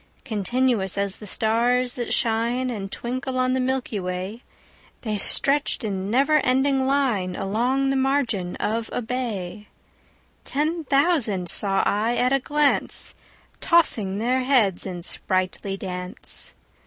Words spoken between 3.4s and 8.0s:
the milky way, They stretched in never ending line Along the